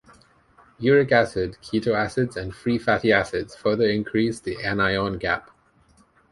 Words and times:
Uric 0.79 1.11
acid, 1.11 1.59
ketoacids, 1.61 2.35
and 2.35 2.55
free 2.55 2.79
fatty 2.79 3.11
acids 3.11 3.55
further 3.55 3.87
increase 3.87 4.39
the 4.39 4.57
anion 4.63 5.19
gap. 5.19 5.51